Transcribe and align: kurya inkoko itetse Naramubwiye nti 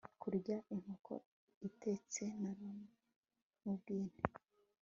kurya 0.21 0.57
inkoko 0.73 1.13
itetse 1.67 2.23
Naramubwiye 2.41 4.03
nti 4.11 4.21